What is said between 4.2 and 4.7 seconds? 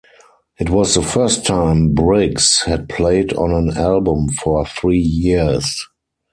for